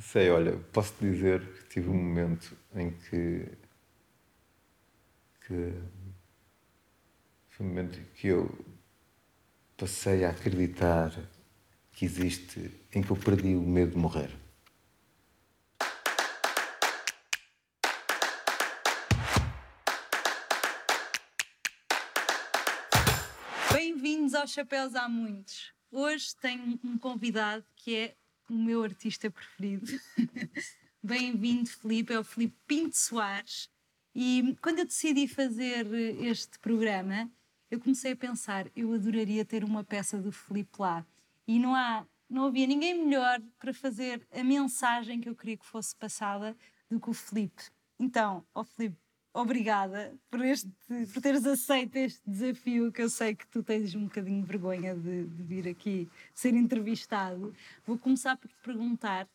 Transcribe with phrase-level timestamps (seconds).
[0.00, 3.48] Sei, olha, posso dizer que tive um momento em que.
[5.44, 5.74] que
[7.48, 8.64] foi um momento que eu
[9.76, 11.10] passei a acreditar
[11.90, 14.30] que existe, em que eu perdi o medo de morrer.
[23.72, 25.72] Bem-vindos aos Chapéus Há Muitos.
[25.90, 28.16] Hoje tenho um convidado que é
[28.50, 29.86] o meu artista preferido.
[31.02, 33.68] Bem-vindo, Felipe, é o Felipe Pinto Soares.
[34.14, 35.86] E quando eu decidi fazer
[36.22, 37.30] este programa,
[37.70, 41.06] eu comecei a pensar, eu adoraria ter uma peça do Felipe lá.
[41.46, 45.66] E não há, não havia ninguém melhor para fazer a mensagem que eu queria que
[45.66, 46.56] fosse passada
[46.90, 47.64] do que o Felipe.
[47.98, 48.96] Então, ó oh Felipe,
[49.32, 50.70] obrigada por, este,
[51.12, 54.94] por teres aceito este desafio, que eu sei que tu tens um bocadinho de vergonha
[54.94, 57.54] de, de vir aqui ser entrevistado.
[57.86, 59.28] Vou começar por te perguntar o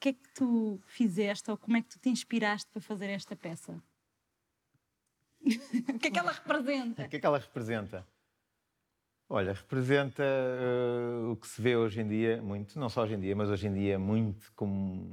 [0.00, 3.36] que é que tu fizeste ou como é que tu te inspiraste para fazer esta
[3.36, 3.80] peça?
[5.88, 7.04] o que é que ela representa?
[7.04, 8.06] O que é que ela representa?
[9.28, 13.20] Olha, representa uh, o que se vê hoje em dia, muito, não só hoje em
[13.20, 15.10] dia, mas hoje em dia muito com,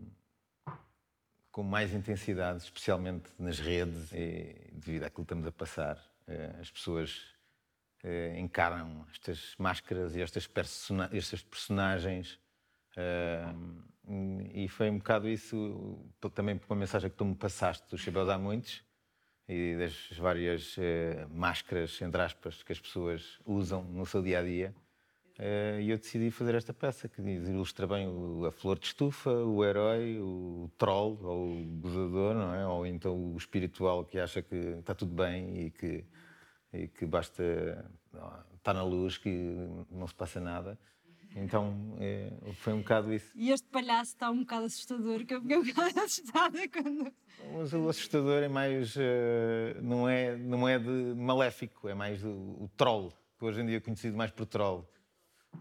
[1.60, 5.98] com mais intensidade, especialmente nas redes, e devido àquilo que estamos a passar.
[6.26, 7.36] Uh, as pessoas
[8.02, 12.40] uh, encaram estas máscaras e estas, persona estas personagens.
[14.54, 16.00] e foi um bocado isso,
[16.34, 18.82] também por uma mensagem que tu me passaste dos Chapéus Há Muitos,
[19.46, 20.78] e das várias
[21.30, 24.74] máscaras, entre aspas, que as pessoas usam no seu dia a dia.
[25.40, 29.32] Uh, e eu decidi fazer esta peça que ilustra bem o, a flor de estufa,
[29.32, 32.68] o herói, o troll ou o gozador, não é?
[32.68, 36.06] Ou então o espiritual que acha que está tudo bem e que,
[36.74, 37.90] e que basta
[38.54, 39.30] estar na luz, que
[39.90, 40.78] não se passa nada.
[41.34, 43.32] Então é, foi um bocado isso.
[43.34, 47.14] E este palhaço está um bocado assustador, que eu fiquei um bocado assustada quando.
[47.54, 48.94] Mas o assustador é mais.
[48.94, 53.66] Uh, não, é, não é de maléfico, é mais o, o troll, que hoje em
[53.66, 54.86] dia é conhecido mais por troll.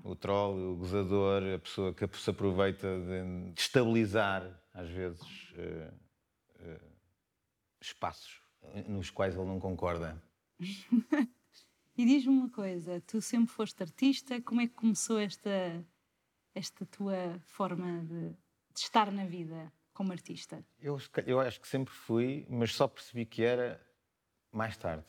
[0.04, 5.22] O troll, o gozador, a pessoa que se aproveita de destabilizar, às vezes,
[5.52, 5.94] uh,
[6.60, 6.92] uh,
[7.80, 8.42] espaços
[8.86, 10.22] nos quais ele não concorda.
[11.98, 15.84] E diz-me uma coisa, tu sempre foste artista, como é que começou esta,
[16.54, 20.64] esta tua forma de, de estar na vida como artista?
[20.78, 23.84] Eu, eu acho que sempre fui, mas só percebi que era
[24.52, 25.08] mais tarde.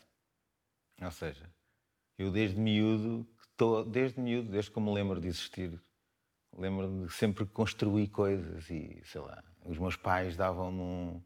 [1.00, 1.48] Ou seja,
[2.18, 3.24] eu desde miúdo,
[3.60, 5.78] tô, desde miúdo, desde que me lembro de existir,
[6.58, 11.22] lembro de sempre construir coisas e, sei lá, os meus pais davam-me um,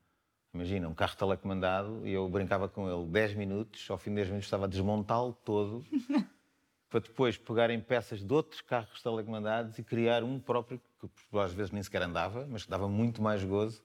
[0.52, 4.28] Imagina, um carro telecomandado e eu brincava com ele 10 minutos, ao fim de 10
[4.30, 5.84] minutos estava a desmontá-lo todo
[6.90, 11.54] para depois pegar em peças de outros carros telecomandados e criar um próprio, que às
[11.54, 13.84] vezes nem sequer andava, mas que dava muito mais gozo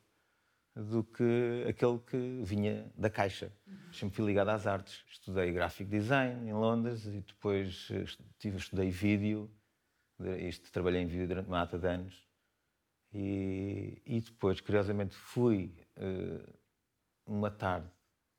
[0.75, 3.53] do que aquele que vinha da caixa.
[3.93, 5.05] Sempre fui ligado às artes.
[5.11, 9.51] Estudei graphic design em Londres e depois estive, estudei vídeo.
[10.41, 12.29] Isto, trabalhei em vídeo durante uma data de anos.
[13.12, 16.59] E, e depois, curiosamente, fui uh,
[17.27, 17.89] uma tarde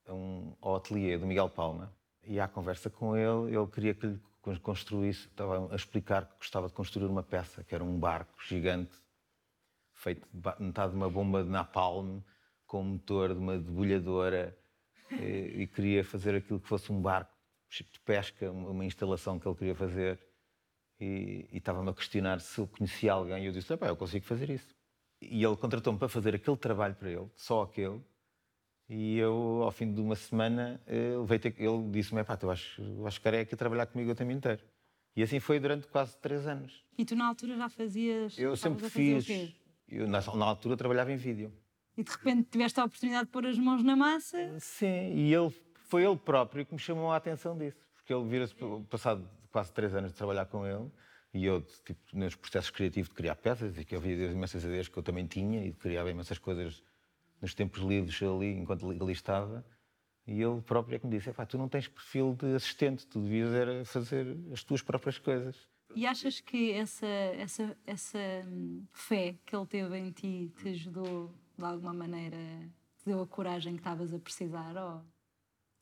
[0.08, 4.60] um, ao ateliê do Miguel Palma e à conversa com ele, ele queria que lhe
[4.60, 8.96] construísse, estava a explicar que gostava de construir uma peça, que era um barco gigante,
[10.00, 12.22] feito de metade de uma bomba de napalm,
[12.66, 14.58] com um motor de uma debulhadora,
[15.12, 17.32] e, e queria fazer aquilo que fosse um barco,
[17.70, 20.20] tipo de pesca, uma instalação que ele queria fazer.
[21.00, 24.76] E, estava-me a questionar se eu conhecia alguém, e eu disse: eu consigo fazer isso.
[25.22, 28.02] E ele contratou-me para fazer aquele trabalho para ele, só aquele,
[28.90, 33.22] e eu, ao fim de uma semana, ele, ter, ele disse-me: pá, tu acho, acho
[33.28, 34.64] aqui a trabalhar comigo o tempo inteiro.
[35.16, 36.84] E assim foi durante quase três anos.
[36.98, 38.38] E tu na altura já fazias.
[38.38, 39.28] Eu sempre fiz.
[39.90, 41.52] Eu, na, na, altura trabalhava em vídeo.
[41.98, 44.38] E de repente tiveste a oportunidade de pôr as mãos na massa?
[44.60, 45.54] Sim, e ele,
[45.88, 47.78] foi ele próprio que me chamou a atenção disso.
[47.96, 48.56] Porque ele vira-se,
[48.90, 50.90] passado quase três anos de trabalhar com ele,
[51.34, 54.88] e eu, tipo, nos processos criativos de criar peças, e que eu via imensas ideias
[54.88, 56.84] que eu também tinha, e criava imensas coisas
[57.42, 59.66] nos tempos livres ali, enquanto ali estava,
[60.30, 63.52] e ele próprio é que me disse: tu não tens perfil de assistente, tu devias
[63.52, 65.68] era fazer as tuas próprias coisas.
[65.96, 71.34] E achas que essa, essa, essa hum, fé que ele teve em ti te ajudou
[71.58, 72.38] de alguma maneira,
[72.98, 74.76] te deu a coragem que estavas a precisar?
[74.78, 75.04] Ou,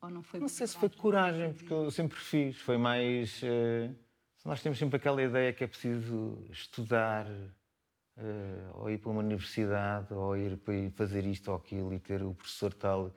[0.01, 2.57] ou não foi Não sei se foi coragem, porque eu sempre fiz.
[2.57, 3.41] Foi mais.
[3.43, 3.93] Uh,
[4.45, 10.13] nós temos sempre aquela ideia que é preciso estudar, uh, ou ir para uma universidade,
[10.13, 13.13] ou ir para ir fazer isto ou aquilo e ter o professor tal.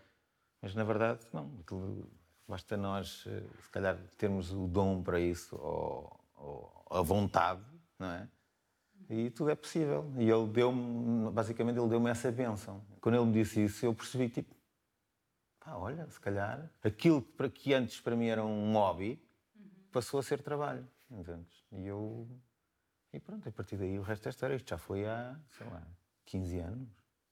[0.60, 1.56] Mas na verdade, não.
[1.60, 2.10] Aquilo,
[2.48, 7.64] basta nós, uh, se calhar, termos o dom para isso, ou, ou a vontade,
[7.98, 8.28] não é?
[9.08, 10.12] E tudo é possível.
[10.16, 12.84] E ele deu-me, basicamente, ele deu-me essa benção.
[13.00, 14.54] Quando ele me disse isso, eu percebi, tipo,
[15.58, 19.20] pá, olha, se calhar, aquilo que, para, que antes para mim era um hobby,
[19.90, 20.88] passou a ser trabalho.
[21.10, 21.64] Entendes?
[21.72, 22.28] E eu.
[23.12, 24.54] E pronto, a partir daí o resto é história.
[24.54, 25.84] Isto já foi há, sei lá,
[26.26, 26.88] 15 anos.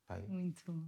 [0.06, 0.22] Pai.
[0.26, 0.84] Muito bom.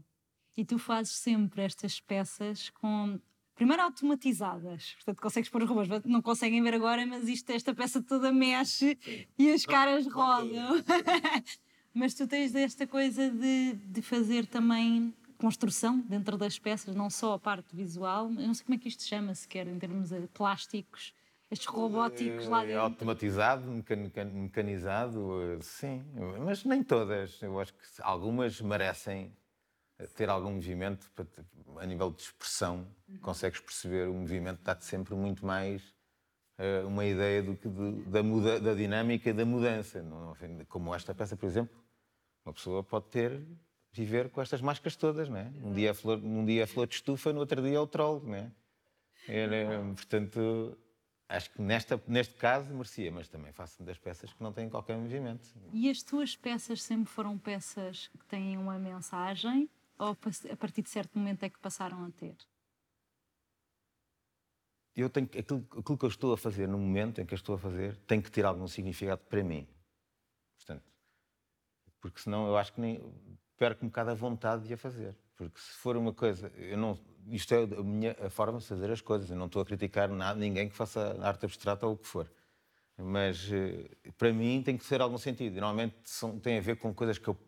[0.57, 3.21] E tu fazes sempre estas peças com.
[3.55, 8.03] Primeiro automatizadas, portanto consegues pôr os robôs, não conseguem ver agora, mas isto, esta peça
[8.03, 8.99] toda mexe
[9.39, 10.83] e as caras rodam.
[11.93, 17.35] mas tu tens esta coisa de, de fazer também construção dentro das peças, não só
[17.35, 20.11] a parte visual, mas não sei como é que isto se chama sequer, em termos
[20.11, 21.13] de plásticos,
[21.51, 22.81] estes robóticos lá É dentro.
[22.83, 26.03] automatizado, mecan- mecan- mecanizado, eh, sim,
[26.45, 27.41] mas nem todas.
[27.43, 29.33] Eu acho que algumas merecem
[30.09, 31.11] ter algum movimento
[31.79, 32.87] a nível de expressão.
[33.21, 35.83] Consegues perceber o movimento, dá-te sempre muito mais
[36.59, 40.05] eh, uma ideia do que de- da, muda, da dinâmica da mudança.
[40.69, 41.79] Como esta peça, por exemplo,
[42.45, 43.41] uma pessoa pode ter
[43.93, 45.51] viver com estas máscaras todas, não é?
[45.65, 47.87] Um dia é flor, um dia é flor de estufa, no outro dia é o
[47.87, 48.51] troll, não é?
[49.29, 50.79] Era, portanto,
[51.29, 54.97] acho que nesta, neste caso merecia, mas também faço das peças que não têm qualquer
[54.97, 55.47] movimento.
[55.73, 59.69] E as tuas peças sempre foram peças que têm uma mensagem
[60.01, 60.17] ou
[60.51, 62.37] a partir de certo momento é que passaram a ter?
[64.97, 67.55] Eu tenho, aquilo, aquilo que eu estou a fazer no momento em que eu estou
[67.55, 69.69] a fazer tem que ter algum significado para mim.
[70.57, 70.85] Portanto,
[72.01, 73.01] porque senão eu acho que nem
[73.57, 75.15] perco um bocado a vontade de a fazer.
[75.37, 76.99] Porque se for uma coisa, eu não,
[77.29, 79.31] isto é a minha a forma de fazer as coisas.
[79.31, 82.31] Eu não estou a criticar nada, ninguém que faça arte abstrata ou o que for.
[82.97, 83.89] Mas eh,
[84.19, 85.55] para mim tem que ter algum sentido.
[85.55, 87.39] Normalmente são, tem a ver com coisas que eu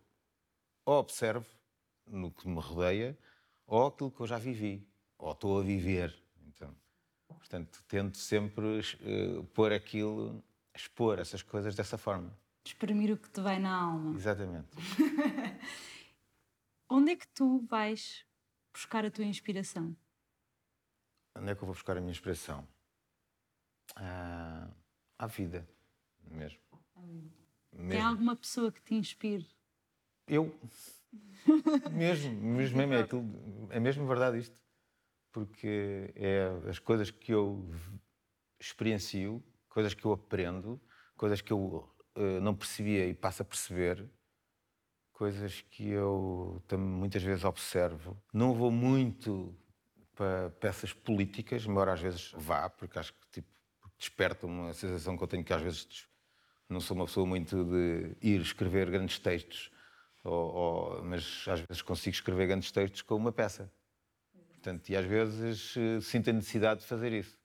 [0.87, 1.47] observo
[2.07, 3.19] no que me rodeia,
[3.67, 4.87] ou aquilo que eu já vivi,
[5.19, 6.15] ou estou a viver.
[6.47, 6.75] Então,
[7.29, 10.43] portanto, tento sempre eh, pôr aquilo,
[10.75, 12.37] expor essas coisas dessa forma.
[12.65, 14.15] Exprimir o que te vai na alma.
[14.15, 14.69] Exatamente.
[16.89, 18.25] Onde é que tu vais
[18.73, 19.97] buscar a tua inspiração?
[21.35, 22.67] Onde é que eu vou buscar a minha inspiração?
[23.97, 24.69] Ah,
[25.19, 25.67] à vida,
[26.31, 26.61] mesmo.
[27.71, 28.07] Tem mesmo.
[28.07, 29.49] alguma pessoa que te inspire?
[30.27, 30.55] Eu.
[31.91, 34.61] Mesmo, mesmo, mesmo é, aquilo, é mesmo verdade isto.
[35.33, 37.69] Porque é as coisas que eu
[38.61, 40.81] experiencio, coisas que eu aprendo,
[41.17, 44.11] coisas que eu eh, não percebia e passo a perceber,
[45.13, 48.21] coisas que eu também muitas vezes observo.
[48.33, 49.57] Não vou muito
[50.15, 53.49] para peças políticas, embora às vezes vá, porque acho que tipo,
[53.99, 56.09] desperta uma sensação que eu tenho que às vezes
[56.69, 59.71] não sou uma pessoa muito de ir escrever grandes textos,
[60.25, 63.71] ou- ou- mas às vezes consigo escrever grandes textos com uma peça.
[64.51, 67.37] Portanto, e às vezes eh, sinto a necessidade de fazer isso.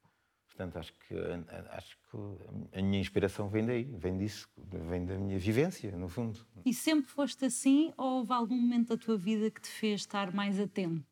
[0.45, 4.49] Portanto, acho que, a- a- acho que a minha inspiração vem daí, vem disso,
[4.89, 6.39] vem da minha vivência, no fundo.
[6.65, 10.31] E sempre foste assim ou houve algum momento da tua vida que te fez estar
[10.33, 11.05] mais atento?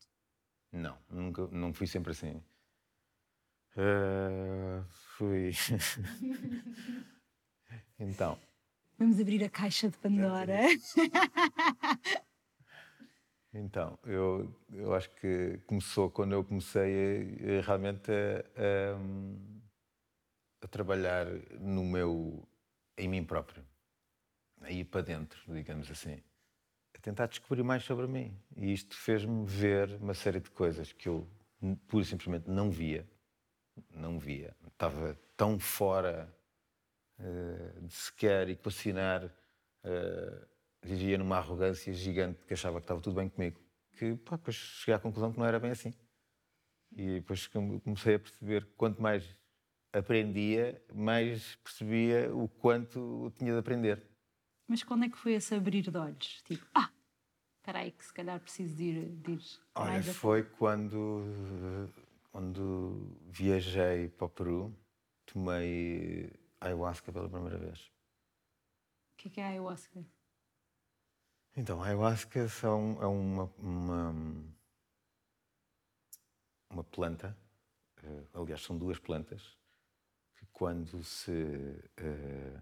[0.72, 2.42] Não, nunca, não fui sempre assim.
[3.76, 4.82] Eh,
[5.16, 5.52] fui.
[7.98, 8.38] então,
[8.98, 10.58] Vamos abrir a caixa de Pandora.
[13.52, 18.96] então eu, eu acho que começou quando eu comecei a- a realmente a,
[20.64, 21.26] a- trabalhar
[21.60, 22.46] no meu,
[22.96, 23.62] em mim próprio,
[24.60, 26.20] a ir para dentro, digamos assim,
[26.94, 28.34] a tentar descobrir mais sobre mim.
[28.56, 31.28] E isto fez-me ver uma série de coisas que eu
[31.86, 33.06] pura e simplesmente não via,
[33.90, 36.34] não via, estava tão fora
[37.18, 39.32] de sequer equacionar,
[39.84, 40.46] eh,
[40.82, 43.60] vivia numa arrogância gigante que achava que estava tudo bem comigo.
[43.92, 45.94] Que pá, depois cheguei à conclusão que não era bem assim.
[46.92, 49.36] E depois come- comecei a perceber que quanto mais
[49.92, 54.02] aprendia, mais percebia o quanto tinha de aprender.
[54.68, 56.42] Mas quando é que foi esse abrir de olhos?
[56.42, 56.90] Tipo, ah,
[57.58, 59.40] espera aí que se calhar preciso de ir, de ir
[59.74, 61.22] Olha, foi quando,
[62.30, 64.78] quando viajei para o Peru,
[65.24, 67.80] tomei ayahuasca pela primeira vez.
[69.12, 70.04] O que é que é a ayahuasca?
[71.56, 74.14] Então, a ayahuasca são, é uma, uma,
[76.70, 77.36] uma planta,
[78.02, 79.56] eh, aliás, são duas plantas,
[80.36, 81.32] que quando se,
[81.96, 82.60] eh,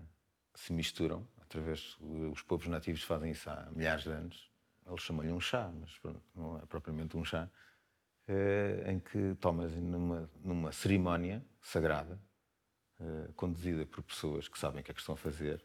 [0.55, 4.51] se misturam, através, os povos nativos fazem isso há milhares de anos,
[4.87, 7.51] eles chamam-lhe um chá, mas pronto, não é propriamente um chá,
[8.29, 12.21] eh, em que tomas numa, numa cerimónia sagrada,
[13.01, 15.65] eh, conduzida por pessoas que sabem o que é que estão a fazer,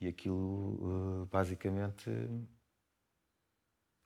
[0.00, 2.10] e aquilo eh, basicamente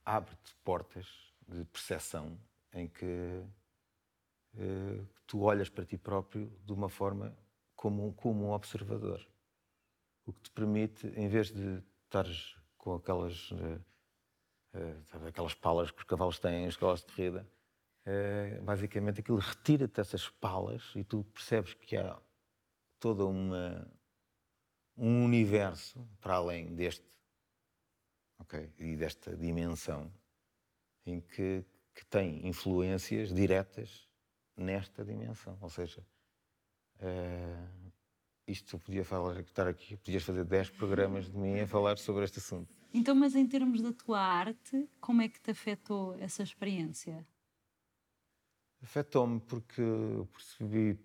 [0.04, 1.06] abre-te portas
[1.48, 2.38] de percepção
[2.72, 3.42] em que
[4.56, 7.36] eh, tu olhas para ti próprio de uma forma
[7.74, 9.20] como, um- como um observador.
[10.26, 13.84] o que te permite, em vez de estares com aquelas, uh,
[14.74, 17.48] uh, aquelas palas que os cavalos têm, as cavalos de corrida,
[18.06, 22.18] uh, basicamente aquilo retira-te essas palas e tu percebes que há
[22.98, 23.86] toda uma
[24.96, 27.04] um universo para além deste,
[28.38, 30.10] ok, e desta dimensão
[31.04, 34.08] em que, que tem influências diretas
[34.56, 36.04] nesta dimensão, ou seja,
[37.00, 37.92] uh,
[38.46, 42.38] isto podia falar, estar aqui, podias fazer 10 programas de mim a falar sobre este
[42.38, 42.74] assunto.
[42.94, 47.26] Então, mas em termos da tua arte, como é que te afetou essa experiência?
[48.82, 49.82] Afetou-me porque
[50.32, 50.98] percebi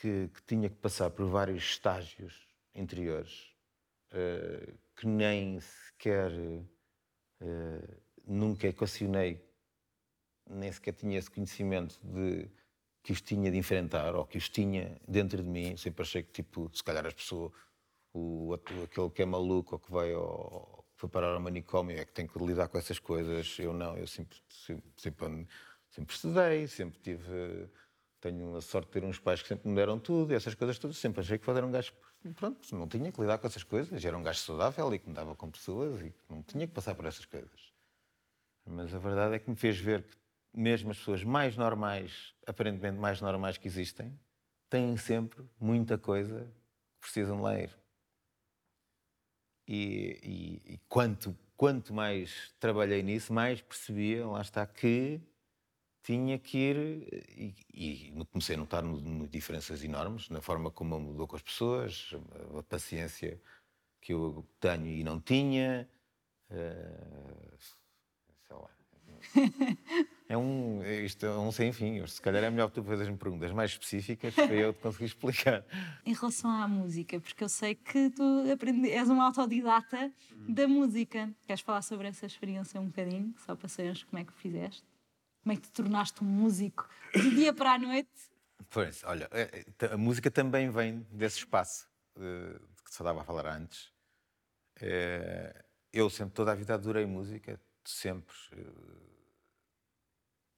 [0.00, 3.52] que, que, tinha que passar por vários estágios interiores
[4.12, 9.40] uh, que nem sequer uh, nunca equacionei,
[10.48, 12.48] nem sequer tinha esse conhecimento de
[13.02, 15.76] que os tinha de enfrentar ou que os tinha dentro de mim.
[15.76, 17.52] Sempre achei que, tipo, se calhar as pessoas,
[18.12, 22.12] o, aquele que é maluco ou que vai ao, foi parar ao manicômio é que
[22.12, 23.58] tem que lidar com essas coisas.
[23.58, 25.48] Eu não, eu sempre, sempre, sempre,
[25.90, 27.68] sempre estudei, sempre tive.
[28.22, 30.78] Tenho a sorte de ter uns pais que sempre me deram tudo, e essas coisas
[30.78, 30.96] todas.
[30.96, 31.92] Sempre achei que fazer um gajo.
[32.36, 34.02] Pronto, não tinha que lidar com essas coisas.
[34.04, 36.72] Era um gajo saudável e que me dava com pessoas e que não tinha que
[36.72, 37.72] passar por essas coisas.
[38.64, 40.16] Mas a verdade é que me fez ver que
[40.54, 44.16] mesmo as pessoas mais normais, aparentemente mais normais que existem,
[44.70, 46.44] têm sempre muita coisa
[46.94, 47.76] que precisam ler.
[49.66, 55.20] E, e, e, quanto, quanto mais trabalhei nisso, mais percebia, lá está, que
[56.02, 56.76] tinha que ir.
[57.28, 61.42] E, e comecei a notar no, no, diferenças enormes na forma como mudou com as
[61.42, 62.10] pessoas,
[62.58, 63.40] a, paciência
[64.00, 65.88] que eu tenho e não tinha.
[66.50, 67.56] Uh,
[68.46, 68.70] sei lá.
[70.28, 72.06] É um, isto é um sem fim.
[72.06, 75.62] Se calhar é melhor que tu fazeres-me perguntas mais específicas para eu te conseguir explicar.
[76.06, 80.10] Em relação à música, porque eu sei que tu aprendi, és um autodidata
[80.48, 81.30] da música.
[81.46, 83.34] Queres falar sobre essa experiência um bocadinho?
[83.44, 84.91] Só para saberes como é que fizeste?
[85.42, 88.10] Como é que te tornaste um músico de dia para a noite?
[88.70, 93.20] Pois, olha, é, é, a música também vem desse espaço de, de que se estava
[93.20, 93.92] a falar antes.
[94.80, 98.34] É, eu sempre, toda a vida adorei música, sempre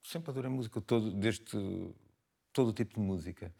[0.05, 1.45] sempre adorei música, todo, desde
[2.53, 3.53] todo o tipo de música.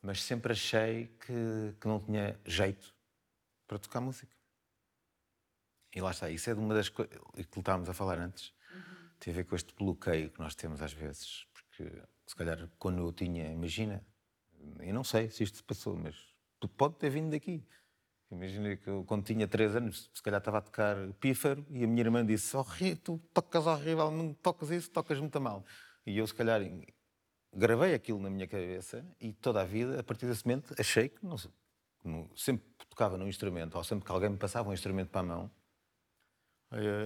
[0.00, 2.94] Mas sempre achei que, que não tinha jeito
[3.66, 4.34] para tocar música.
[5.94, 7.18] E lá está, isso é de uma das coisas
[7.50, 8.54] que estávamos a falar antes.
[9.20, 11.46] Tem a ver com este bloqueio que nós temos às vezes.
[11.52, 14.04] Porque, se calhar, quando eu tinha, imagina,
[14.80, 16.16] eu não sei se isto passou, mas
[16.76, 17.64] pode ter vindo daqui.
[18.30, 21.86] Imagina que eu, quando tinha 3 anos, se calhar estava a tocar pífaro e a
[21.86, 22.64] minha irmã disse: Oh,
[23.02, 25.64] tu tocas horrível, não tocas isso, tocas muito mal.
[26.06, 26.60] E eu, se calhar,
[27.52, 31.26] gravei aquilo na minha cabeça e toda a vida, a partir desse momento, achei que
[31.26, 31.36] não,
[32.36, 35.50] sempre tocava num instrumento ou sempre que alguém me passava um instrumento para a mão,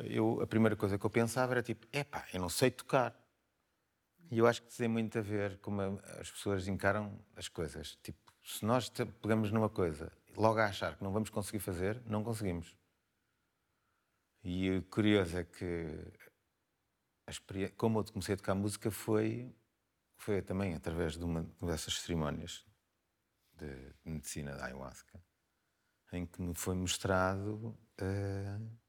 [0.09, 3.19] eu, a primeira coisa que eu pensava era tipo: epá, eu não sei tocar.
[4.31, 5.81] E eu acho que tem muito a ver como
[6.21, 7.97] as pessoas encaram as coisas.
[8.03, 12.23] Tipo, se nós pegamos numa coisa logo a achar que não vamos conseguir fazer, não
[12.25, 12.77] conseguimos.
[14.43, 16.13] E o curioso é que
[17.77, 19.55] como eu comecei a tocar música foi,
[20.17, 22.67] foi também através de uma dessas cerimónias
[23.57, 25.23] de medicina da ayahuasca,
[26.13, 27.79] em que me foi mostrado.
[28.01, 28.84] Uh,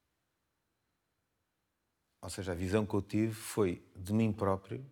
[2.21, 4.85] ou seja, a visão que eu tive foi de mim próprio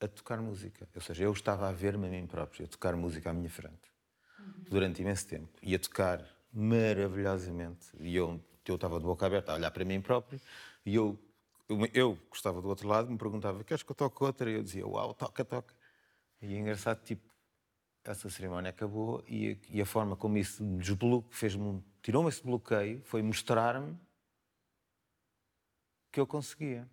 [0.00, 0.88] a tocar música.
[0.94, 3.90] Ou seja, eu estava a ver-me a mim próprio, a tocar música à minha frente
[4.68, 5.48] durante imenso tempo.
[5.62, 7.88] Ia tocar maravilhosamente.
[8.00, 10.40] E eu, eu estava de boca aberta a olhar para mim próprio.
[10.84, 11.18] E eu,
[11.68, 14.50] eu, eu estava do outro lado, me perguntava: queres que eu toque outra?
[14.50, 15.74] E eu dizia: uau, toca, toca.
[16.40, 17.22] E é engraçado, tipo,
[18.04, 23.22] essa cerimónia acabou e, e a forma como isso desbloqueou, fez-me, tirou-me esse bloqueio, foi
[23.22, 23.96] mostrar-me
[26.16, 26.88] que eu conseguia.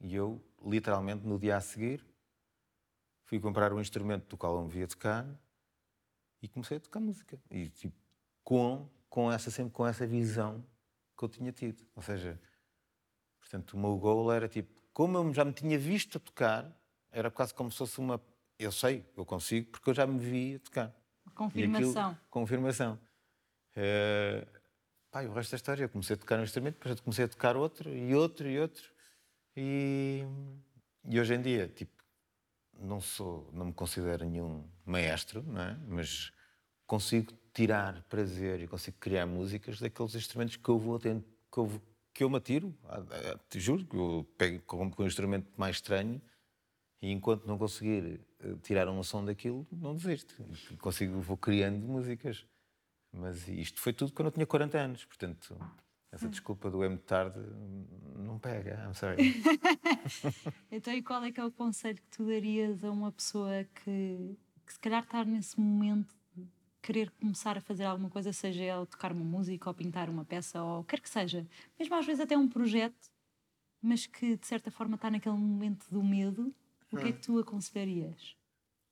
[0.00, 2.02] E eu, literalmente, no dia a seguir,
[3.24, 5.26] fui comprar um instrumento do qual eu me via tocar
[6.40, 7.38] e comecei a tocar música.
[7.50, 7.94] E tipo,
[8.42, 10.64] com, com essa, sempre com essa visão
[11.18, 11.86] que eu tinha tido.
[11.94, 12.40] Ou seja,
[13.38, 16.74] portanto, o meu goal era tipo, como eu já me tinha visto a tocar,
[17.10, 18.18] era quase como se fosse uma.
[18.58, 20.96] Eu sei, eu consigo, porque eu já me vi a tocar.
[21.34, 22.06] Confirmação.
[22.06, 22.98] Aquilo, confirmação.
[23.76, 24.61] Uh,
[25.12, 27.56] pá, o resto da história, eu comecei a tocar um instrumento, depois comecei a tocar
[27.56, 28.90] outro, e outro, e outro.
[29.54, 30.24] E,
[31.04, 31.92] e hoje em dia, tipo,
[32.80, 35.78] não sou, não me considero nenhum maestro, não é?
[35.86, 36.32] mas
[36.86, 41.82] consigo tirar prazer e consigo criar músicas daqueles instrumentos que eu vou tendo, que eu,
[42.14, 42.74] que eu me atiro,
[43.50, 46.20] te juro, que eu pego com um instrumento mais estranho
[47.02, 50.34] e enquanto não conseguir eh, tirar um som daquilo, não desisto.
[50.78, 52.46] Consigo, vou criando músicas.
[53.12, 55.58] Mas isto foi tudo quando eu tinha 40 anos, portanto,
[56.10, 57.38] essa desculpa do é muito tarde
[58.16, 59.16] não pega, I'm sorry.
[60.70, 64.36] então, e qual é que é o conselho que tu darias a uma pessoa que,
[64.66, 66.46] que se calhar está nesse momento de
[66.82, 70.62] querer começar a fazer alguma coisa, seja ela tocar uma música ou pintar uma peça
[70.62, 71.46] ou quer que seja,
[71.78, 73.10] mesmo às vezes até um projeto,
[73.80, 76.54] mas que de certa forma está naquele momento do medo,
[76.92, 78.36] o que é que tu aconselharias?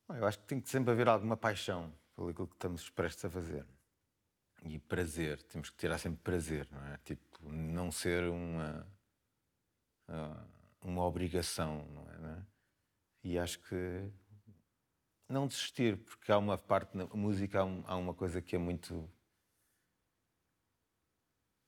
[0.09, 3.65] Eu acho que tem que sempre haver alguma paixão pelo que estamos prestes a fazer.
[4.63, 6.97] E prazer, temos que tirar sempre prazer, não é?
[7.03, 8.87] Tipo, não ser uma,
[10.07, 10.45] ah,
[10.81, 12.17] uma obrigação, não é?
[12.19, 12.45] Não é?
[13.23, 14.11] E acho que
[15.31, 19.09] não desistir, porque há uma parte na música, há, um, uma coisa que é muito.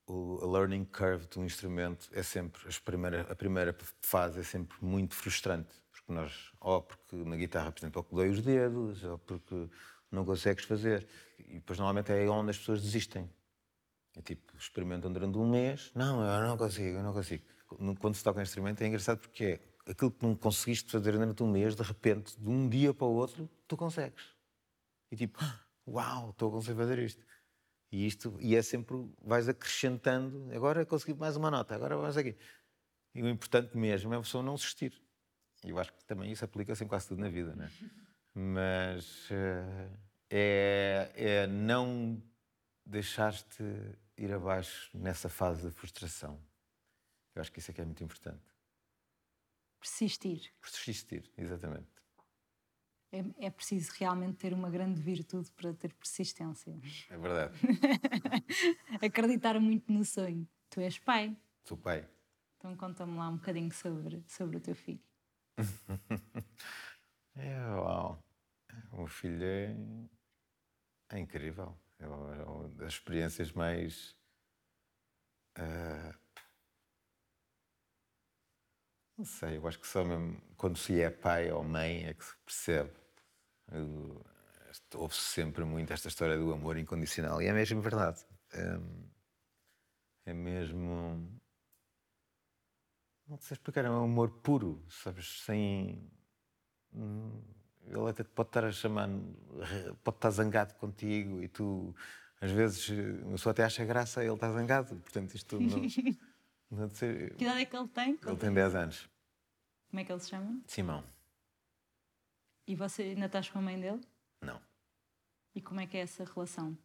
[0.05, 2.67] O learning curve do instrumento é sempre.
[2.67, 5.73] As primeira, a primeira fase é sempre muito frustrante.
[5.91, 9.69] Porque nós, ou porque na guitarra, por exemplo, dói os dedos, ou porque
[10.13, 11.07] não consegues fazer.
[11.39, 13.29] E depois normalmente é onde as pessoas desistem.
[14.15, 17.43] É tipo, experimentam durante um mês, não, eu não consigo, eu não consigo.
[17.99, 21.41] Quando se toca um instrumento é engraçado porque é aquilo que não conseguiste fazer durante
[21.41, 24.23] um mês, de repente, de um dia para o outro, tu consegues.
[25.11, 27.25] E tipo, ah, uau, estou a conseguir fazer isto.
[27.91, 32.35] E isto, e é sempre, vais acrescentando, agora consegui mais uma nota, agora vamos aqui.
[33.13, 34.99] E o importante mesmo é a pessoa não desistir.
[35.63, 37.71] E eu acho que também isso aplica-se em quase tudo na vida, né?
[38.33, 39.97] Mas uh,
[40.29, 42.21] é, é não
[42.85, 43.63] deixar-te
[44.17, 46.39] ir abaixo nessa fase de frustração.
[47.35, 48.43] Eu acho que isso é que é muito importante.
[49.79, 50.51] Persistir.
[50.61, 51.87] Persistir, exatamente.
[53.11, 56.75] É, é preciso realmente ter uma grande virtude para ter persistência.
[57.09, 57.59] É verdade.
[59.05, 60.47] Acreditar muito no sonho.
[60.69, 61.37] Tu és pai.
[61.63, 62.07] Sou pai.
[62.57, 65.03] Então conta-me lá um bocadinho sobre, sobre o teu filho.
[67.35, 67.59] é.
[68.93, 69.75] O filho é,
[71.09, 71.77] é incrível.
[71.99, 74.15] É uma das experiências mais.
[75.57, 76.13] Uh,
[79.17, 82.25] não sei, eu acho que só mesmo quando se é pai ou mãe é que
[82.25, 82.91] se percebe.
[84.95, 88.25] Ouve-se sempre muito esta história do amor incondicional e é mesmo verdade.
[88.51, 91.39] É, é mesmo.
[93.27, 95.41] Não sei explicar, é um amor puro, sabes?
[95.43, 96.11] Sem.
[97.87, 99.09] Ele até pode estar a chamar,
[100.03, 101.93] pode estar zangado contigo e tu,
[102.39, 102.89] às vezes,
[103.25, 104.95] a pessoa até acha graça, ele está zangado.
[104.95, 105.81] Portanto, isto não.
[106.71, 107.35] não ser...
[107.35, 108.19] Que idade é que ele tem?
[108.25, 109.09] Ele tem 10 anos.
[109.89, 110.61] Como é que ele se chama?
[110.65, 111.03] Simão.
[112.65, 114.01] E você ainda estás com a mãe dele?
[114.41, 114.59] Não.
[115.53, 116.77] E como é que é essa relação?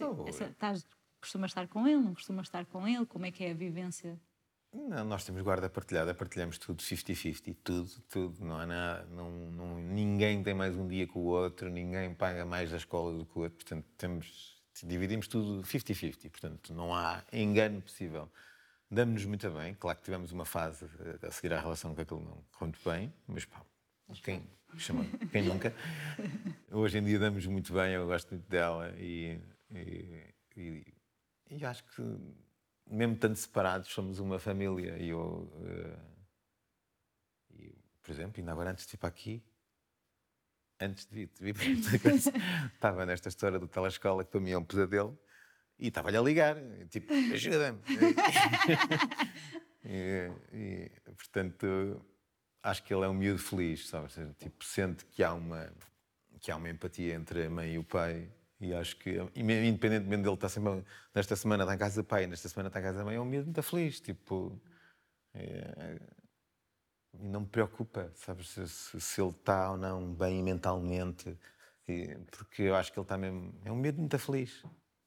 [0.00, 0.86] Oh, essa, estás,
[1.20, 2.00] costumas estar com ele?
[2.00, 3.06] Não costumas estar com ele?
[3.06, 4.20] Como é que é a vivência?
[4.72, 8.44] Não, nós temos guarda partilhada, partilhamos tudo 50-50, tudo, tudo.
[8.44, 12.44] Não há nada, não, não, ninguém tem mais um dia que o outro, ninguém paga
[12.44, 17.24] mais da escola do que o outro, portanto, temos, dividimos tudo 50-50, portanto, não há
[17.32, 18.30] engano possível.
[18.90, 20.86] Damos-nos muito bem, claro que tivemos uma fase
[21.22, 23.62] a seguir à relação que aquilo não correu muito bem, mas pá,
[24.22, 24.42] quem,
[24.76, 25.74] chama, quem nunca?
[26.70, 30.94] Hoje em dia damos muito bem, eu gosto muito dela e, e, e,
[31.50, 32.02] e acho que
[32.90, 34.96] mesmo tanto separados, somos uma família.
[34.98, 35.98] E eu, uh,
[38.02, 39.42] por exemplo, ainda agora antes de ir para aqui,
[40.80, 42.32] antes de vir, de vir para esta
[42.74, 45.18] estava nesta história do telescola que para mim é um pesadelo
[45.78, 46.56] e estava-lhe a ligar,
[46.90, 47.80] tipo, ajuda-me.
[49.84, 52.04] e, e, portanto,
[52.62, 54.08] acho que ele é um miúdo feliz, sabe?
[54.38, 55.72] Tipo, sente que há uma
[56.40, 60.34] que há uma empatia entre a mãe e o pai e acho que, independentemente dele
[60.34, 63.14] estar sempre, nesta semana está em casa pai, nesta semana está em casa da mãe,
[63.14, 64.00] é um miúdo muito feliz.
[64.00, 64.60] Tipo,
[65.32, 66.00] é,
[67.20, 71.38] e não me preocupa, sabes, se, se, se, ele está ou não bem mentalmente,
[71.86, 73.54] e, porque eu acho que ele está mesmo.
[73.64, 74.64] É um miúdo muito feliz.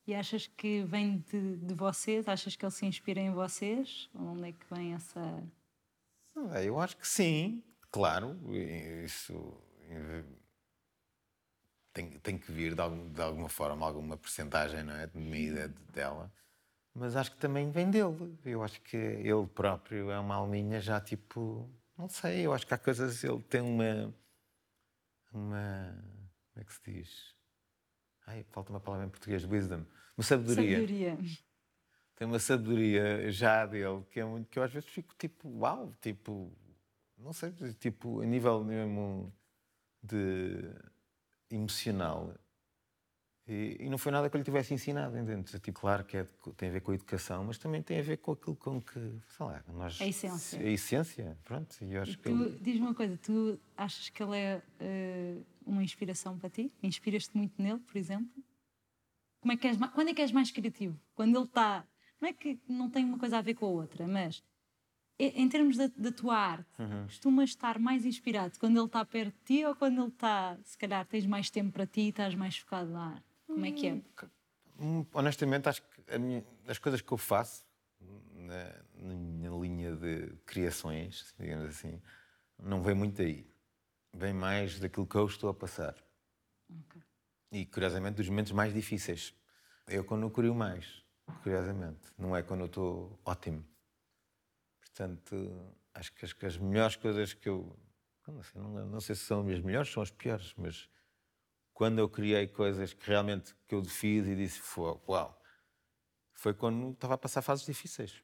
[0.08, 2.28] E achas que vem de, de vocês?
[2.28, 4.10] Achas que ele se inspira em vocês?
[4.16, 5.44] Onde é que vem essa.
[6.64, 7.62] Eu acho que sim,
[7.92, 8.40] claro.
[9.06, 9.62] Isso
[11.94, 15.08] tem, tem que vir de, algum, de alguma forma, alguma porcentagem, não é?
[15.08, 16.32] De medida dela.
[16.94, 18.38] Mas acho que também vem dele.
[18.46, 21.70] Eu acho que ele próprio é uma alminha já tipo.
[21.98, 23.24] Não sei, eu acho que há coisas.
[23.24, 24.14] Ele tem uma.
[25.34, 25.96] Uma.
[26.54, 27.36] Como é que se diz?
[28.28, 29.86] Ai, falta uma palavra em português: wisdom.
[30.18, 30.80] Uma sabedoria.
[30.80, 31.18] Sabedoria.
[32.16, 34.50] Tem uma sabedoria já dele que é muito.
[34.50, 36.52] que eu às vezes fico tipo, uau, tipo.
[37.18, 39.32] Não sei, tipo, a nível mesmo
[40.02, 40.74] de
[41.56, 42.34] emocional.
[43.48, 45.60] E, e, não foi nada que eu lhe tivesse ensinado, entende?
[45.60, 48.18] Tipo, claro que é, tem a ver com a educação, mas também tem a ver
[48.18, 50.00] com aquilo com que, sei lá, nós...
[50.00, 50.60] A essência.
[50.60, 51.76] A essência, pronto.
[51.82, 52.60] E eu acho tu, ele...
[52.62, 56.72] Diz-me uma coisa, tu achas que ele é uh, uma inspiração para ti?
[56.84, 58.32] Inspiras-te muito nele, por exemplo?
[59.42, 60.98] como é que és, quando é que és mais criativo?
[61.16, 61.86] Quando ele está.
[62.22, 64.44] Não é que não tem uma coisa a ver com a outra, mas
[65.26, 67.04] em termos da, da tua arte, uhum.
[67.06, 70.78] costumas estar mais inspirado quando ele está perto de ti ou quando ele está, se
[70.78, 73.26] calhar, tens mais tempo para ti e estás mais focado na arte?
[73.48, 74.02] Como é que é?
[74.80, 77.66] Hum, honestamente, acho que minha, as coisas que eu faço
[78.34, 82.02] na, na, minha linha de criações, digamos assim,
[82.58, 83.48] não vem muito daí.
[84.14, 85.96] Vem mais daquilo que eu estou a passar.
[86.70, 87.02] Okay.
[87.52, 89.34] E, curiosamente, dos momentos mais difíceis.
[89.88, 91.04] Eu quando eu crio mais,
[91.44, 92.12] curiosamente.
[92.18, 93.66] Não é quando eu estou ótimo.
[94.94, 97.78] Portanto, acho que as, que as melhores coisas que eu.
[98.28, 100.90] Não sei, não, não sei se são as melhores, são as piores, mas
[101.74, 105.42] quando eu criei coisas que realmente que eu fiz e disse, uau,
[106.34, 108.24] foi quando estava a passar fases difíceis.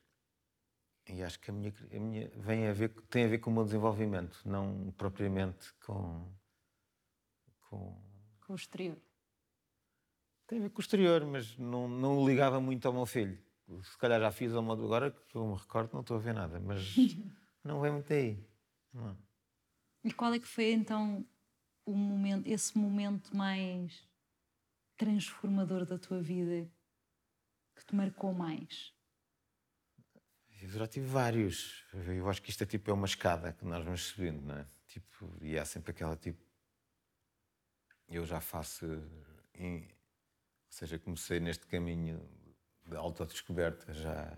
[1.09, 3.53] E acho que a minha, a minha vem a ver, tem a ver com o
[3.53, 6.29] meu desenvolvimento, não propriamente com.
[7.61, 7.99] com,
[8.45, 8.97] com o exterior.
[10.45, 13.37] Tem a ver com o exterior, mas não, não o ligava muito ao meu filho.
[13.83, 16.33] Se calhar já fiz ao modo agora, que eu me recordo, não estou a ver
[16.33, 16.95] nada, mas
[17.63, 18.41] não vem muito aí.
[18.93, 19.17] Não.
[20.03, 21.27] E qual é que foi então
[21.85, 24.07] o momento, esse momento mais
[24.95, 26.69] transformador da tua vida
[27.75, 28.93] que te marcou mais?
[30.61, 31.85] Eu já tive vários.
[31.93, 34.65] Eu acho que isto é tipo é uma escada que nós vamos subindo, não é?
[34.87, 36.41] Tipo, e há sempre aquela tipo.
[38.07, 38.85] Eu já faço.
[39.53, 39.83] Em...
[39.83, 42.19] Ou seja, comecei neste caminho
[42.87, 44.37] de autodescoberta já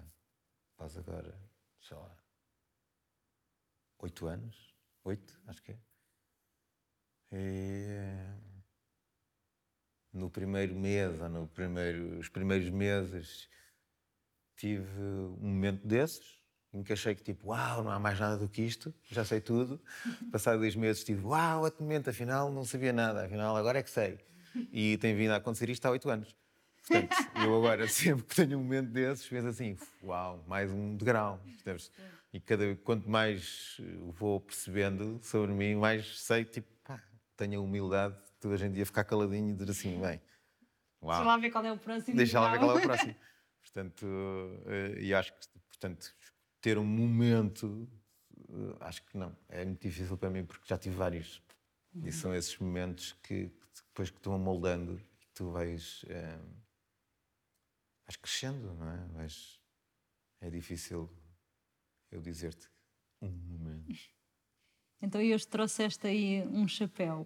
[0.75, 1.39] faz agora,
[1.79, 2.15] sei lá,
[3.99, 4.75] oito anos.
[5.03, 5.79] Oito, acho que é.
[7.31, 7.88] E,
[10.12, 13.47] no primeiro mês, ou no primeiro, os primeiros meses,
[14.55, 16.39] tive um momento desses,
[16.73, 19.39] em que achei que tipo, uau, não há mais nada do que isto, já sei
[19.39, 19.81] tudo.
[20.31, 23.89] Passado dois meses tive, uau, outro momento, afinal não sabia nada, afinal agora é que
[23.89, 24.19] sei.
[24.71, 26.38] E tem vindo a acontecer isto há oito anos.
[26.89, 31.39] Portanto, eu agora sempre que tenho um momento desses, penso assim, uau, mais um degrau.
[32.34, 33.80] E cada, quanto mais
[34.17, 37.02] vou percebendo sobre mim, mais sei, tipo, pá,
[37.38, 40.19] tenho a humildade de toda a gente ia ficar caladinho e dizer assim, bem,
[41.02, 41.15] uau.
[41.15, 42.17] Deixa lá ver qual é o próximo.
[42.17, 43.15] Deixa lá ver qual é o próximo.
[43.62, 44.06] Portanto,
[44.65, 46.13] eh, e acho que, portanto,
[46.60, 47.88] ter um momento,
[48.49, 51.41] eh, acho que não, é muito difícil para mim porque já tive vários.
[51.93, 52.08] Uhum.
[52.08, 54.99] E são esses momentos que, depois que estão moldando,
[55.34, 56.38] tu vais, é,
[58.10, 59.06] vais crescendo, não é?
[59.13, 59.62] Vais,
[60.41, 61.10] é difícil
[62.12, 62.67] eu dizer-te
[63.22, 63.93] um momento.
[65.02, 67.26] Então hoje trouxeste aí um chapéu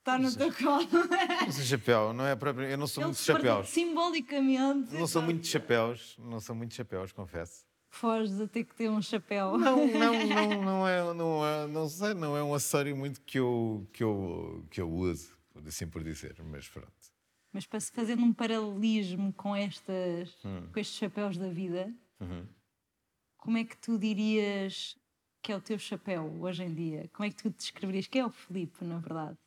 [0.00, 0.88] está no teu colo.
[1.46, 2.66] Esse chapéu, não é próprio.
[2.66, 3.68] Eu não sou Ele muito de chapéus.
[3.68, 4.94] Simbolicamente.
[4.94, 7.64] Não sou muito de chapéus, não sou muito de chapéus, confesso.
[7.90, 9.56] Foges a ter que ter um chapéu.
[9.56, 13.38] Não, não, não, não é, não é, não sei, não é um acessório muito que
[13.38, 16.97] eu, que eu, que eu uso, assim por dizer, mas pronto.
[17.52, 20.70] Mas para se fazer um paralelismo com estas, hum.
[20.72, 22.46] com estes chapéus da vida, uhum.
[23.36, 24.98] como é que tu dirias
[25.40, 27.08] que é o teu chapéu hoje em dia?
[27.12, 29.38] Como é que tu descreverias que é o Filipe, na verdade?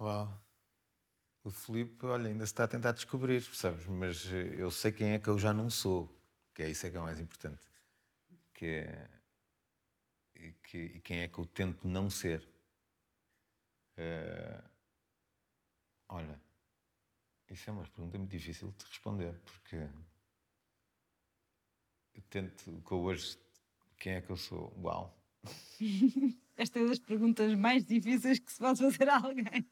[0.00, 0.48] Uau.
[1.42, 3.86] O Filipe, olha, ainda se está a tentar descobrir, percebes?
[3.86, 6.14] Mas eh, eu sei quem é que eu já não sou,
[6.54, 7.66] que é isso é que é o mais importante.
[8.52, 9.10] Que é...
[10.34, 12.46] E, que, e quem é que eu tento não ser.
[13.96, 14.62] É...
[16.08, 16.40] Olha,
[17.50, 19.76] isso é uma pergunta muito difícil de responder, porque
[22.14, 23.38] eu tento, com hoje,
[23.98, 24.72] quem é que eu sou?
[24.82, 25.14] Uau!
[26.56, 29.70] Esta é das perguntas mais difíceis que se pode fazer a alguém.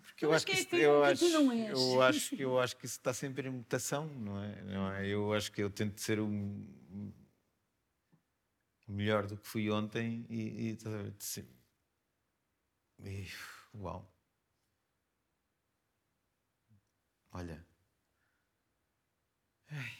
[0.00, 2.96] Porque eu acho que, é isso, eu, acho, eu acho que eu acho que isso
[2.96, 4.62] está sempre em mutação, não é?
[4.62, 5.06] Não é?
[5.06, 6.28] Eu acho que eu tento ser o
[8.88, 10.78] melhor do que fui ontem e, e,
[11.18, 11.46] sim.
[13.02, 13.26] e
[13.74, 14.13] uau.
[17.34, 17.66] Olha.
[19.68, 19.98] Ai,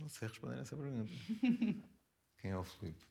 [0.00, 1.08] não sei responder essa pergunta.
[2.38, 3.06] Quem é o Felipe?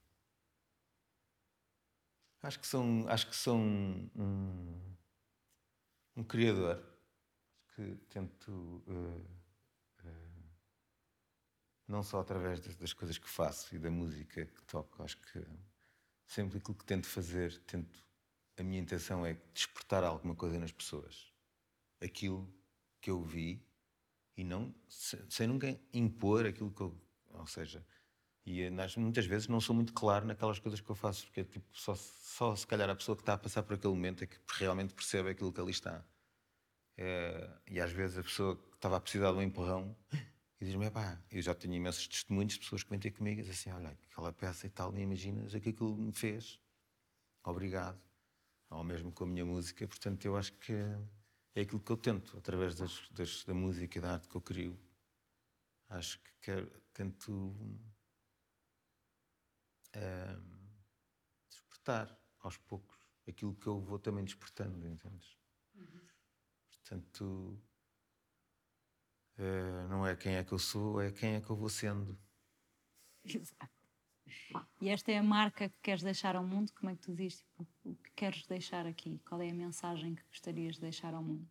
[2.42, 4.96] Acho que são, acho que são um,
[6.18, 6.84] um criador
[7.74, 10.44] que tento uh, uh,
[11.88, 15.44] não só através das, das, coisas que faço e da música que toco, acho que
[16.28, 18.06] sempre aquilo que tento fazer, tento
[18.58, 21.34] a minha intenção é despertar alguma coisa nas pessoas.
[22.02, 22.54] Aquilo
[23.06, 23.64] que eu vi
[24.36, 27.86] e não sem nunca impor aquilo que eu, ou seja,
[28.44, 31.68] e muitas vezes não sou muito claro naquelas coisas que eu faço, porque é tipo,
[31.72, 34.40] só, só se calhar a pessoa que está a passar por aquele momento é que
[34.58, 36.04] realmente percebe aquilo que ali está.
[36.98, 39.96] É, e às vezes a pessoa que estava a precisar de um empurrão
[40.60, 43.44] e diz-me: pá, eu já tenho imensos testemunhos de pessoas que vêm ter comigo e
[43.44, 46.60] dizem assim: olha, aquela peça e tal, nem imaginas o que aquilo me fez.
[47.44, 48.02] Obrigado.
[48.68, 50.74] Ao mesmo com a minha música, portanto, eu acho que
[51.56, 54.42] é aquilo que eu tento, através das, das, da música e da arte que eu
[54.42, 54.78] crio.
[55.88, 57.56] Acho que quero, tento
[59.94, 60.38] eh,
[61.50, 65.38] despertar aos poucos aquilo que eu vou também despertando, entendes?
[66.70, 67.62] Portanto,
[69.38, 72.20] eh, não é quem é que eu sou, é quem é que eu vou sendo.
[73.24, 73.85] Exato.
[74.82, 76.72] E esta é a marca que queres deixar ao mundo?
[76.74, 77.46] Como é que tu dizes?
[77.58, 79.20] Tipo, o que queres deixar aqui?
[79.28, 81.48] Qual é a mensagem que gostarias de deixar ao mundo?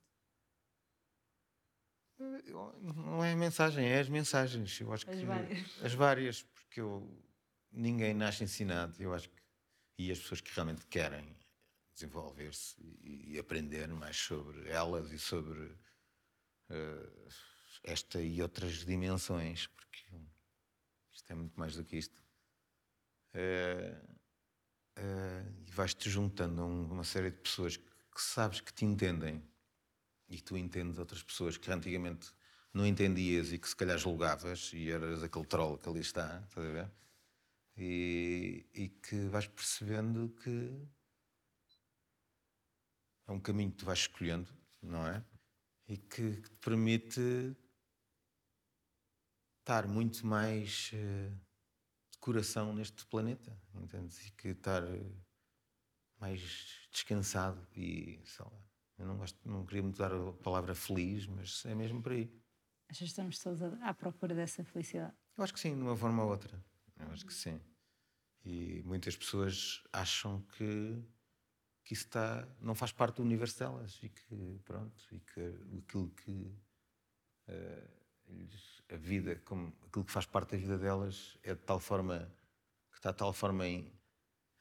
[2.18, 4.80] Não é a mensagem, é as mensagens.
[4.80, 5.84] Eu acho As que várias.
[5.84, 7.22] as várias, porque eu,
[7.72, 8.94] ninguém nasce ensinado.
[9.02, 9.42] Eu acho que
[9.98, 11.36] e as pessoas que realmente querem
[11.94, 15.76] desenvolver-se e, e aprender mais sobre elas e sobre
[16.68, 17.28] eh,
[17.84, 20.04] esta e outras dimensões, porque
[21.12, 22.23] isto é muito mais do que isto.
[23.34, 23.94] Eh,
[24.96, 28.84] eh, e vais-te juntando a um- uma série de pessoas que, que sabes que te
[28.84, 29.42] entendem
[30.28, 32.32] e que tu entendes outras pessoas que antigamente
[32.72, 36.66] não entendias e que se calhar julgavas e eras aquele troll que ali está, estás
[36.66, 36.90] a ver?
[37.76, 40.86] E, e que vais percebendo que
[43.26, 44.48] é um caminho que tu vais escolhendo,
[44.82, 45.24] não é?
[45.88, 47.56] E que te permite
[49.60, 51.32] estar muito mais de
[52.24, 54.26] coração neste planeta, entendes?
[54.26, 55.12] E que estar eh,
[56.18, 56.40] mais
[56.90, 58.62] descansado e sei lá.
[58.96, 62.32] Eu não, gosto, não queria muito dar a palavra feliz, mas é mesmo por aí.
[62.88, 65.14] Achas que estamos todos à procura dessa felicidade?
[65.36, 66.64] Eu acho que sim, de uma forma ou outra.
[66.98, 67.60] Eu acho que sim.
[68.42, 71.04] E muitas pessoas acham que,
[71.84, 75.40] que isso está, não faz parte do universo delas e que, pronto, e que
[75.78, 76.58] aquilo que lhes-
[78.90, 82.30] a vida, como aquilo que faz parte da vida delas é de tal forma,
[82.90, 83.92] que está de tal forma em.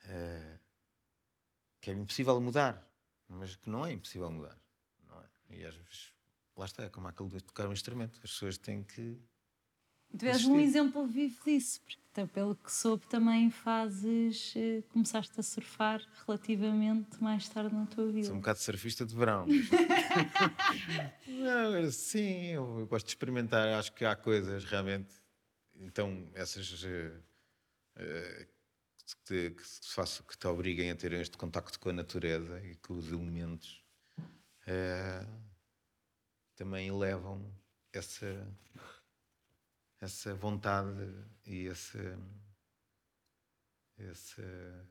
[0.06, 0.60] eh,
[1.82, 2.82] que é impossível mudar,
[3.28, 4.58] mas que não é impossível mudar.
[5.08, 5.30] Não é?
[5.50, 6.14] E às vezes,
[6.56, 8.16] lá está, é como aquilo de tocar um instrumento.
[8.24, 9.22] As pessoas têm que.
[10.18, 15.34] Tu és um exemplo vivo disso, porque então, pelo que soube também fazes, eh, começaste
[15.40, 18.28] a surfar relativamente mais tarde na tua vida.
[18.28, 19.48] Sou um bocado surfista de verão.
[21.28, 23.68] Não, sim, eu, gosto de experimentar.
[23.80, 25.12] Acho que há coisas realmente.
[25.74, 27.20] Então, essas eh,
[27.96, 28.48] eh,
[29.08, 32.76] que, te, que, faço, que te obriguem a ter este contacto com a natureza e
[32.76, 33.84] com os elementos
[36.56, 37.52] também elevam
[37.92, 38.48] essa,
[40.04, 40.92] essa vontade
[41.46, 42.20] e essa,
[43.98, 44.88] essa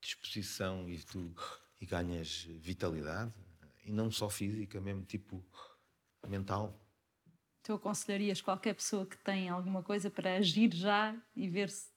[0.00, 1.34] disposição e tu
[1.80, 3.34] e ganhas vitalidade
[3.84, 5.44] e não só física, mesmo tipo
[6.26, 6.80] mental.
[7.62, 11.90] Tu aconselharias qualquer pessoa que tem alguma coisa para agir já e ver se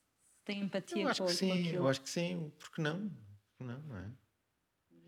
[0.43, 1.75] tem empatia Eu acho com, que sim, aquilo?
[1.75, 3.09] eu acho que sim, porque não?
[3.49, 4.11] Porque não, não é?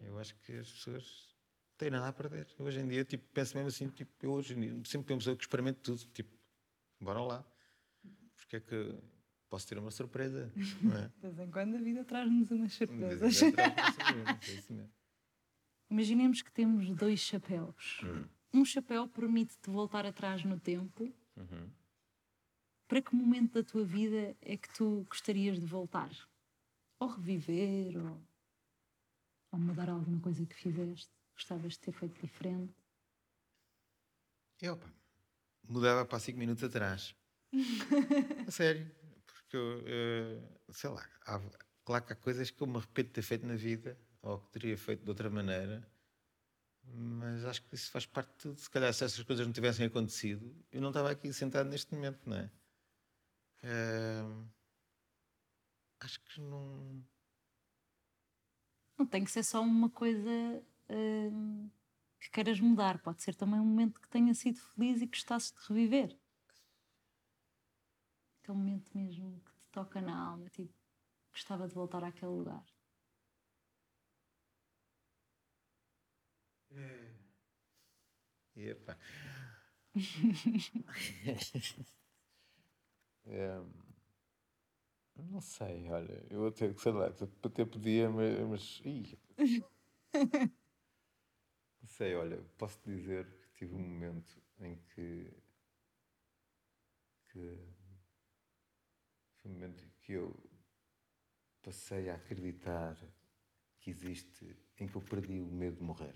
[0.04, 1.36] Eu acho que as pessoas
[1.78, 2.48] têm nada a perder.
[2.60, 5.44] Hoje em dia, tipo, penso mesmo assim, tipo, eu hoje em dia sempre penso que
[5.44, 6.39] experimento tudo, tipo,
[7.00, 7.46] bora lá.
[8.36, 8.98] Porque é que
[9.50, 11.08] posso ter uma surpresa, não é?
[11.08, 13.42] De vez em quando a vida traz-nos umas surpresas.
[13.44, 14.90] é.
[15.90, 18.02] Imaginemos que temos dois chapéus.
[18.54, 21.12] Um chapéu permite-te voltar atrás no tempo.
[21.36, 21.70] Uhum.
[22.88, 26.10] Para que momento da tua vida é que tu gostarias de voltar?
[27.00, 28.22] Ou reviver, ou,
[29.52, 31.10] ou mudar alguma coisa que fizeste?
[31.36, 32.74] Gostavas de ter feito diferente?
[34.62, 34.88] Eu, pá,
[35.70, 37.16] mudava para 5 minutos atrás.
[38.48, 38.92] a sério.
[39.26, 41.42] Porque eu, eh, sei lá, há,
[41.84, 44.52] claro que há coisas que eu me arrependo de ter feito na vida ou que
[44.52, 45.88] teria feito de outra maneira,
[46.84, 48.60] mas acho que isso faz parte de tudo.
[48.60, 52.20] Se calhar, se essas coisas não tivessem acontecido, eu não estava aqui sentado neste momento,
[52.26, 52.52] não é?
[53.64, 54.24] Eh,
[56.00, 57.04] acho que não.
[58.98, 60.30] Não tem que ser só uma coisa
[60.90, 61.70] hum,
[62.20, 63.02] que queiras mudar.
[63.02, 66.18] Pode ser também um momento que tenha sido feliz e que gostasses de reviver.
[68.44, 70.74] Aquele momento mesmo que te toca na alma, tipo,
[71.32, 72.66] gostava de voltar àquele lugar.
[78.56, 78.98] Epá.
[83.26, 83.62] É,
[85.16, 88.40] não sei, olha, eu até, sei lá, até podia, mas.
[88.50, 89.18] mas ih.
[92.00, 95.30] sei, olha, posso dizer que tive um momento em que.
[97.28, 97.60] que
[99.42, 100.34] foi um momento em que eu
[101.62, 102.98] passei a acreditar
[103.82, 106.16] que existe, em que eu perdi o medo de morrer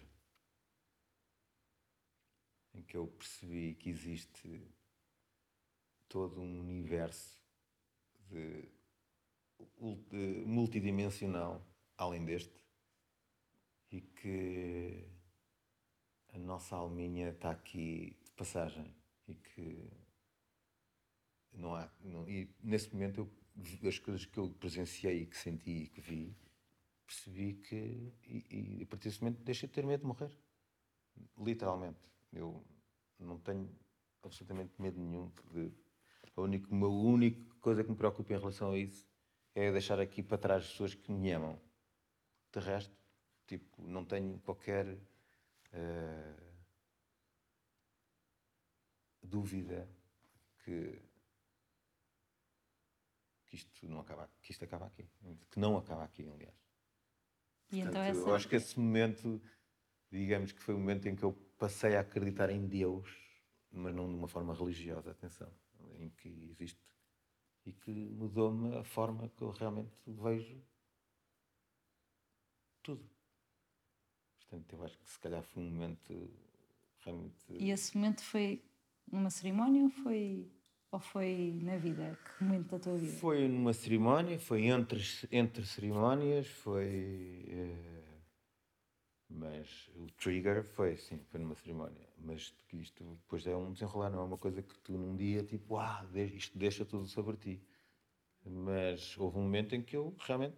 [2.73, 4.65] em que eu percebi que existe
[6.09, 7.39] todo um universo
[8.29, 8.67] de,
[10.09, 11.63] de multidimensional
[11.97, 12.65] além deste
[13.91, 15.12] e que
[16.33, 18.93] a nossa alminha está aqui de passagem
[19.27, 19.89] e que
[21.53, 21.89] não há.
[22.01, 26.35] Não, e nesse momento, eu, as coisas que eu presenciei que senti e que vi,
[27.05, 28.13] percebi que.
[28.23, 30.31] E, e a partir desse momento deixei de ter medo de morrer.
[31.37, 31.99] Literalmente.
[32.31, 32.65] Eu
[33.19, 33.69] não tenho
[34.23, 35.71] absolutamente medo nenhum de.
[36.35, 39.05] A única, uma única coisa que me preocupa em relação a isso
[39.53, 41.61] é deixar aqui para trás as pessoas que me amam.
[42.51, 42.95] De resto,
[43.45, 44.97] tipo, não tenho qualquer
[45.73, 46.53] uh,
[49.21, 49.89] dúvida
[50.63, 51.01] que,
[53.45, 55.07] que isto não acaba, que isto acaba aqui,
[55.49, 56.55] que não acaba aqui, aliás.
[57.71, 58.29] E então Portanto, essa...
[58.29, 59.41] Eu acho que esse momento,
[60.11, 63.09] digamos que foi o momento em que eu passei a acreditar em Deus,
[63.71, 65.51] mas não de uma forma religiosa, atenção,
[65.97, 66.79] em que existe
[67.65, 70.61] e que mudou-me a forma que eu realmente vejo
[72.81, 73.09] tudo.
[74.53, 76.29] Portanto, eu acho que se calhar foi um momento
[76.99, 77.33] realmente.
[77.49, 78.63] E esse momento foi
[79.11, 80.51] numa cerimónia ou foi,
[80.91, 82.19] ou foi na vida?
[82.37, 83.13] Que momento da tua vida?
[83.13, 87.45] Foi numa cerimónia, foi entre, entre cerimónias, foi.
[87.49, 88.03] Eh,
[89.27, 92.07] mas o trigger foi, sim, foi numa cerimónia.
[92.19, 95.77] Mas isto depois é um desenrolar, não é uma coisa que tu num dia, tipo,
[95.77, 97.61] ah, isto deixa tudo sobre ti.
[98.45, 100.55] Mas houve um momento em que eu realmente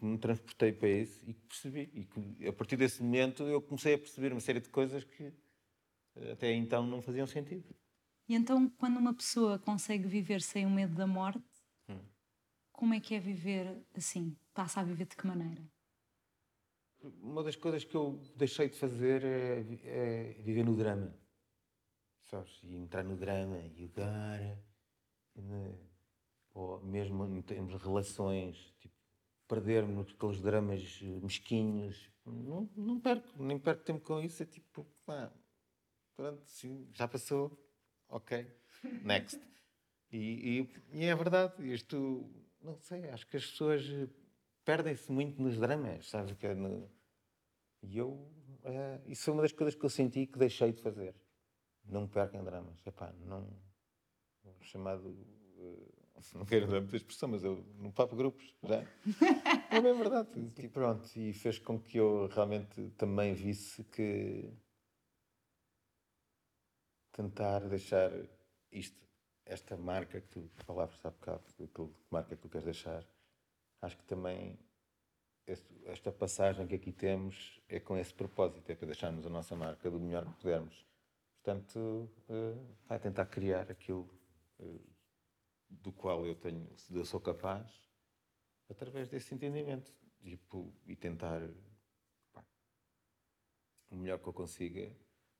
[0.00, 1.90] me transportei para isso e percebi.
[1.94, 5.32] E que, a partir desse momento eu comecei a perceber uma série de coisas que
[6.16, 7.72] eh, até então não faziam sentido.
[8.28, 11.42] E então, quando uma pessoa consegue viver sem o medo da morte,
[11.88, 12.00] hum.
[12.72, 14.36] como é que é viver assim?
[14.52, 15.62] Passa a viver de que maneira?
[17.22, 21.14] Uma das coisas que eu deixei de fazer é, é viver no drama.
[22.28, 22.60] Sabes?
[22.62, 24.62] E entrar no drama e agora.
[25.36, 25.89] E
[26.52, 28.94] ou mesmo em termos de relações, tipo,
[29.48, 35.32] perder-me naqueles dramas mesquinhos, não, não perco, nem perco tempo com isso, é tipo, pá,
[36.14, 37.58] pronto, sim, já passou,
[38.08, 38.46] ok,
[39.02, 39.40] next.
[40.12, 42.28] E, e, e, é verdade, isto,
[42.60, 43.84] não sei, acho que as pessoas
[44.64, 46.36] perdem-se muito nos dramas, sabes?
[46.36, 46.90] Que é no,
[47.82, 48.30] e eu,
[48.64, 51.14] é, isso é uma das coisas que eu senti que deixei de fazer.
[51.84, 53.48] Não me perco em dramas, é pá, não,
[54.60, 55.99] chamado uh,
[56.34, 58.82] não quero dar muita expressão, mas eu no papo grupos já.
[59.70, 60.28] é bem verdade.
[60.58, 64.52] E pronto, e fez com que eu realmente também visse que
[67.12, 68.10] tentar deixar
[68.72, 68.96] isto,
[69.44, 71.68] esta marca que tu falavas há bocado, que
[72.10, 73.04] marca que tu queres deixar,
[73.82, 74.58] acho que também
[75.86, 79.90] esta passagem que aqui temos é com esse propósito, é para deixarmos a nossa marca
[79.90, 80.86] do melhor que pudermos.
[81.42, 84.08] Portanto, uh, vai tentar criar aquilo
[84.60, 84.80] uh,
[85.70, 87.70] do qual eu tenho, eu sou capaz,
[88.68, 90.38] através desse entendimento e,
[90.86, 91.40] e tentar
[92.32, 92.44] pá,
[93.88, 94.94] o melhor que eu consiga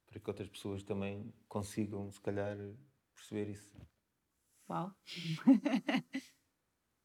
[0.07, 2.57] para que outras pessoas também consigam, se calhar,
[3.15, 3.81] perceber isso.
[4.69, 4.95] Uau!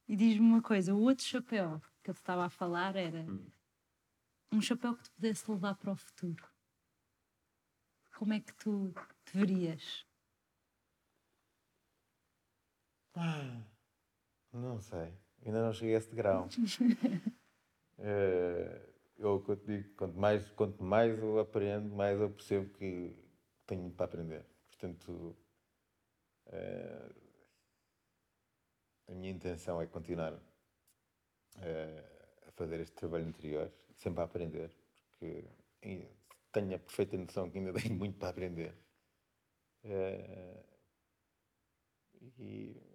[0.07, 3.47] e diz-me uma coisa: o outro chapéu que eu te estava a falar era hum.
[4.51, 6.47] um chapéu que te pudesse levar para o futuro.
[8.17, 8.93] Como é que tu
[9.25, 10.04] te verias?
[13.15, 13.63] Ah,
[14.51, 15.13] não sei.
[15.45, 16.47] Ainda não cheguei a esse grau.
[17.97, 18.81] é,
[19.17, 23.15] eu, eu digo, quanto mais, quanto mais eu aprendo, mais eu percebo que
[23.65, 24.45] tenho para aprender.
[24.67, 25.35] Portanto,
[26.47, 27.09] é,
[29.07, 30.33] a minha intenção é continuar
[31.59, 32.03] é,
[32.47, 34.71] a fazer este trabalho interior, sempre a aprender,
[35.09, 35.45] porque
[36.51, 38.75] tenho a perfeita noção que ainda tenho muito para aprender.
[39.83, 40.63] É,
[42.39, 42.94] e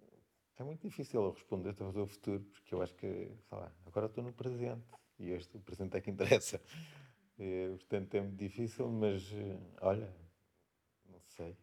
[0.61, 4.05] é muito difícil eu responder sobre o futuro, porque eu acho que, sei lá, agora
[4.05, 4.85] estou no presente
[5.17, 6.61] e este, o presente é que interessa.
[7.39, 9.23] E, portanto, é muito difícil, mas
[9.81, 10.15] olha,
[11.09, 11.57] não sei,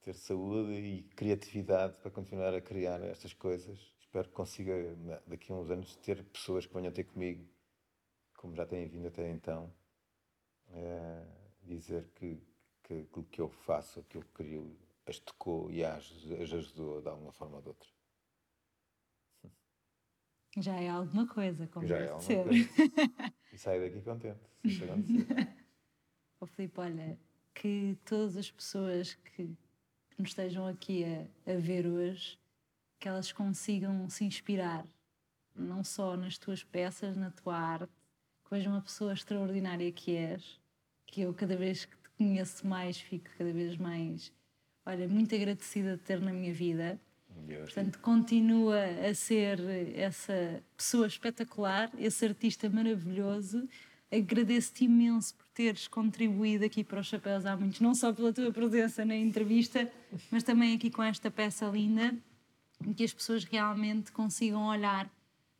[0.00, 3.92] ter saúde e criatividade para continuar a criar estas coisas.
[3.98, 4.74] Espero que consiga,
[5.26, 7.44] daqui a uns anos, ter pessoas que venham ter comigo,
[8.36, 9.74] como já têm vindo até então,
[10.68, 11.26] é,
[11.62, 12.40] dizer que,
[12.84, 16.04] que aquilo que eu faço, aquilo que crio, as tocou e as,
[16.40, 17.99] as ajudou de alguma forma ou de outra.
[20.58, 22.44] Já é alguma coisa, como Já é alguma ser.
[22.44, 22.68] coisa.
[23.52, 24.38] E saio daqui contente.
[26.40, 27.18] Ó oh, Filipe, olha,
[27.52, 29.50] que todas as pessoas que
[30.16, 32.38] nos estejam aqui a, a ver hoje,
[32.98, 34.86] que elas consigam se inspirar,
[35.54, 37.92] não só nas tuas peças, na tua arte,
[38.44, 40.60] que vejam a pessoa extraordinária que és,
[41.06, 44.32] que eu cada vez que te conheço mais fico cada vez mais,
[44.86, 47.00] olha, muito agradecida de ter na minha vida
[47.58, 48.78] Portanto, continua
[49.08, 49.60] a ser
[49.94, 53.68] essa pessoa espetacular, esse artista maravilhoso.
[54.10, 58.52] agradeço-te imenso por teres contribuído aqui para os Chapéus Há Muitos, não só pela tua
[58.52, 59.90] presença na entrevista,
[60.30, 62.14] mas também aqui com esta peça linda,
[62.86, 65.10] em que as pessoas realmente consigam olhar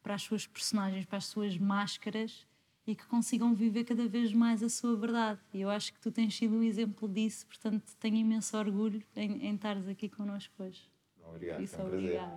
[0.03, 2.47] para as suas personagens, para as suas máscaras
[2.87, 5.39] e que consigam viver cada vez mais a sua verdade.
[5.53, 9.47] E eu acho que tu tens sido um exemplo disso, portanto tenho imenso orgulho em,
[9.47, 10.90] em estares aqui connosco hoje.
[11.31, 12.37] Obrigado, Isso, um obrigada.